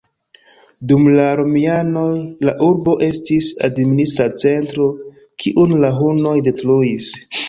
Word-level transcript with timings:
Dum 0.91 1.03
la 1.17 1.25
romianoj 1.39 2.13
la 2.49 2.53
urbo 2.67 2.95
estis 3.07 3.49
administra 3.67 4.27
centro, 4.45 4.87
kiun 5.45 5.77
la 5.85 5.93
hunoj 5.99 6.35
detruis. 6.49 7.11